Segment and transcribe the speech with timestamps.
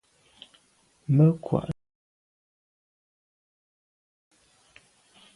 [1.15, 1.79] Me kwa’ neta.